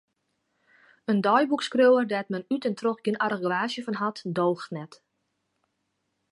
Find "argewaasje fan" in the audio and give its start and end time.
3.25-3.99